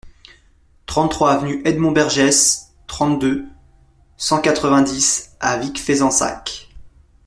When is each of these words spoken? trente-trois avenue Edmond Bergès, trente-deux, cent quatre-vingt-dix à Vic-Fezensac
trente-trois 0.87 1.31
avenue 1.33 1.61
Edmond 1.63 1.91
Bergès, 1.91 2.73
trente-deux, 2.87 3.47
cent 4.17 4.41
quatre-vingt-dix 4.41 5.33
à 5.39 5.57
Vic-Fezensac 5.59 6.71